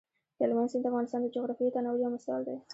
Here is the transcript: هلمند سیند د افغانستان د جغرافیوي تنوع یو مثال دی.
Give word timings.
هلمند 0.39 0.69
سیند 0.71 0.83
د 0.85 0.87
افغانستان 0.91 1.19
د 1.23 1.27
جغرافیوي 1.35 1.71
تنوع 1.75 1.97
یو 2.03 2.13
مثال 2.15 2.41
دی. 2.47 2.57